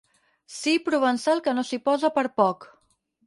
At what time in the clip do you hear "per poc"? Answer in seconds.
2.17-2.67